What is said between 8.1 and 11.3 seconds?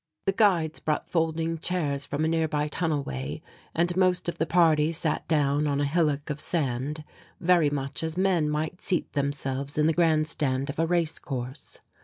men might seat themselves in the grandstand of a race